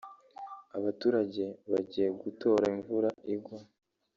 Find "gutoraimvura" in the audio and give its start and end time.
2.21-3.09